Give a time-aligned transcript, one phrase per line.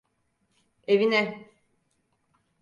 [0.87, 1.21] Evine.